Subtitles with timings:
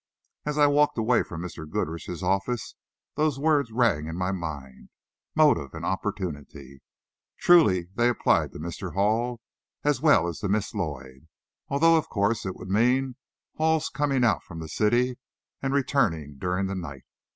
[0.47, 1.69] As I walked away from Mr.
[1.69, 2.73] Goodrich's office,
[3.13, 4.89] those words rang in my mind,
[5.35, 6.81] motive and opportunity.
[7.37, 8.95] Truly they applied to Mr.
[8.95, 9.41] Hall
[9.83, 11.27] as well as to Miss Lloyd,
[11.69, 13.15] although of course it would mean
[13.57, 15.19] Hall's coming out from the city
[15.61, 17.03] and returning during the night.